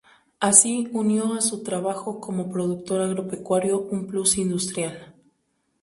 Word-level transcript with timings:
Así 0.39 0.89
unió 0.93 1.35
a 1.35 1.41
su 1.41 1.61
trabajo 1.61 2.19
como 2.19 2.49
productor 2.51 3.01
agropecuario 3.01 3.79
un 3.81 4.07
plus 4.07 4.35
industrial. 4.39 5.13